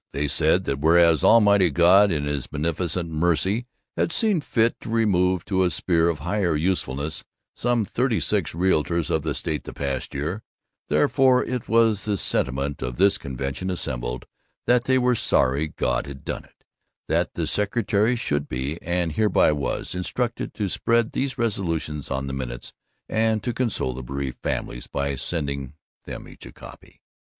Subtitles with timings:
[0.13, 5.45] They said that Whereas Almighty God in his beneficent mercy had seen fit to remove
[5.45, 7.23] to a sphere of higher usefulness
[7.55, 10.41] some thirty six realtors of the state the past year,
[10.89, 14.25] Therefore it was the sentiment of this convention assembled
[14.65, 16.65] that they were sorry God had done it,
[17.07, 22.33] and the secretary should be, and hereby was, instructed to spread these resolutions on the
[22.33, 22.73] minutes,
[23.07, 25.75] and to console the bereaved families by sending
[26.05, 27.01] them each a copy.